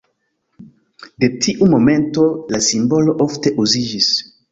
De 1.23 1.27
tiu 1.45 1.67
momento 1.73 2.23
la 2.55 2.61
simbolo 2.69 3.15
ofte 3.27 3.53
uziĝis. 3.65 4.09